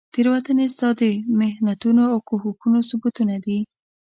[0.13, 1.01] تیروتنې ستا د
[1.39, 3.59] محنتونو او کوښښونو ثبوتونه دي.